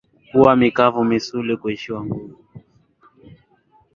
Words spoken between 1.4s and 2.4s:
kuishiwa nguvu